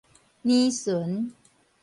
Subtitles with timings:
[0.41, 1.31] 奶巡